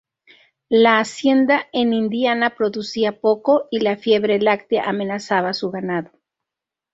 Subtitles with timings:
[0.69, 6.09] La hacienda en Indiana producía poco y la fiebre láctea amenazaba su ganado.